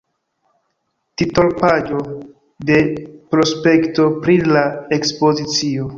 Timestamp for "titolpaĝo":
1.21-1.99